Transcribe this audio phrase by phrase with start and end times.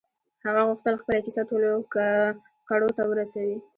[0.45, 1.71] هغه غوښتل خپله کيسه ټولو
[2.69, 3.57] کڼو ته ورسوي.